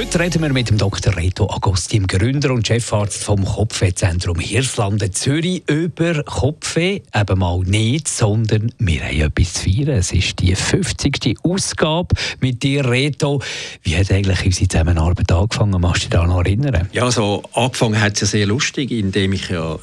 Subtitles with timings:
[0.00, 1.14] Heute reden wir mit dem Dr.
[1.14, 8.08] Reto Agosti, dem Gründer und Chefarzt vom Kopfwehzentrum Hirslanden Zürich, über Kopfweh eben mal nicht,
[8.08, 9.98] sondern wir haben etwas zu feiern.
[9.98, 11.36] Es ist die 50.
[11.42, 13.42] Ausgabe mit dir, Reto.
[13.82, 15.78] Wie hat eigentlich unsere Zusammenarbeit angefangen?
[15.78, 16.88] Machst du dich da noch erinnern?
[16.94, 19.78] Ja, so angefangen hat es ja sehr lustig, indem ich ja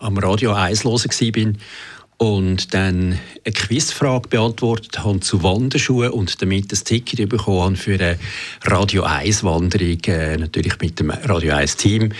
[0.00, 1.52] am Radio 1 los war
[2.22, 7.94] und dann eine Quizfrage beantwortet habe zu Wanderschuhen und damit ein Ticket bekommen habe für
[7.94, 8.16] eine
[8.62, 12.12] Radio 1 Wanderung, äh, natürlich mit dem Radio 1 Team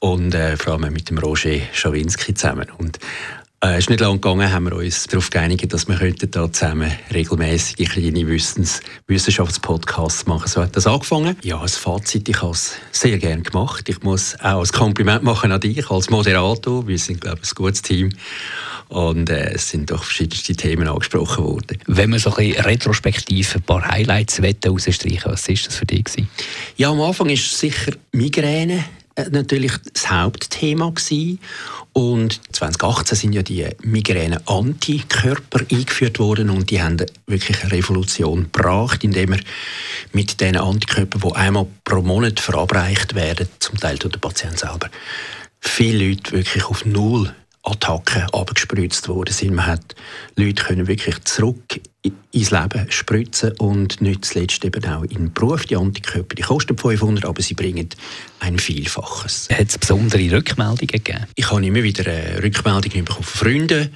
[0.00, 2.66] und äh, vor allem mit dem Roger Schawinski zusammen.
[2.78, 2.98] Und
[3.64, 6.90] äh, ist nicht lange gegangen, haben wir uns darauf geeinigt, dass wir heute da zusammen
[7.14, 10.48] regelmäßige kleine Wissens Wissenschaftspodcasts machen.
[10.48, 11.36] So hat das angefangen.
[11.44, 13.88] Ja, als Fazit, ich habe es sehr gerne gemacht.
[13.88, 16.88] Ich muss auch ein Kompliment machen an dich als Moderator.
[16.88, 18.10] Wir sind, glaube ich, ein gutes Team.
[18.88, 21.78] Und äh, es sind doch verschiedenste Themen angesprochen worden.
[21.86, 26.04] Wenn man so ein retrospektiv ein paar Highlights herausstreichen was war das für dich?
[26.04, 26.28] Gewesen?
[26.76, 28.84] Ja, am Anfang ist sicher Migräne
[29.16, 31.38] äh, natürlich das Hauptthema gewesen.
[31.92, 39.04] Und 2018 sind ja die Migräne-Antikörper eingeführt worden und die haben wirklich eine Revolution gebracht,
[39.04, 39.40] indem wir
[40.12, 44.90] mit diesen Antikörpern, die einmal pro Monat verabreicht werden, zum Teil durch den Patienten selber,
[45.60, 47.32] viele Leute wirklich auf Null
[47.64, 49.54] Attacken abgespritzt worden sind.
[49.54, 49.94] Man hat
[50.36, 51.80] Leute können wirklich zurück
[52.32, 55.64] ins Leben spritzen und nicht zuletzt eben auch in den Beruf.
[55.64, 57.88] Die Antikörper, die kosten 500, aber sie bringen
[58.40, 59.48] ein Vielfaches.
[59.50, 61.26] Hat es besondere Rückmeldungen gegeben?
[61.34, 62.04] Ich habe immer wieder
[62.42, 63.94] Rückmeldungen bekommen von Freunden,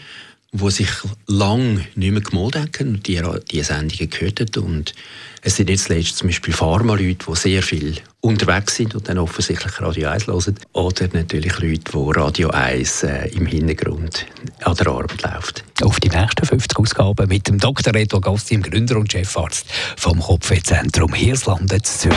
[0.53, 0.89] die sich
[1.27, 4.65] lange nicht mehr gemeldet haben die, die Sendungen gehört haben.
[4.65, 4.95] Und
[5.43, 9.81] es sind jetzt letztens zum Beispiel Pharma-Leute, die sehr viel unterwegs sind und dann offensichtlich
[9.81, 10.59] Radio 1 hören.
[10.73, 14.27] Oder natürlich Leute, die Radio 1 äh, im Hintergrund
[14.63, 15.65] an der Arbeit läuft.
[15.83, 17.95] Auf die nächsten 50 Ausgaben mit dem Dr.
[17.95, 22.17] Reto Gasti, dem Gründer und Chefarzt vom Kopfwehzentrum Hirslanden Zürich.